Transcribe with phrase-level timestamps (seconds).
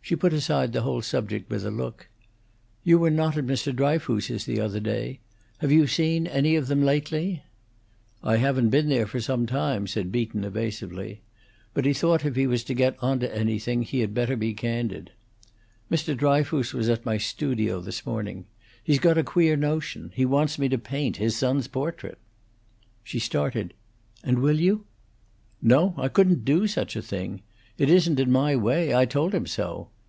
[0.00, 2.08] She put aside the whole subject with a look.
[2.82, 3.76] "You were not at Mr.
[3.76, 5.20] Dryfoos's the other day.
[5.58, 7.42] Have you seen them, any of them, lately?"
[8.24, 11.20] "I haven't been there for some time, no," said Beaton, evasively.
[11.74, 14.54] But he thought if he was to get on to anything, he had better be
[14.54, 15.12] candid.
[15.90, 16.16] "Mr.
[16.16, 18.46] Dryfoos was at my studio this morning.
[18.82, 20.12] He's got a queer notion.
[20.14, 22.16] He wants me to paint his son's portrait."
[23.04, 23.74] She started.
[24.24, 24.86] "And will you"
[25.60, 27.42] "No, I couldn't do such a thing.
[27.76, 28.94] It isn't in my way.
[28.94, 29.90] I told him so.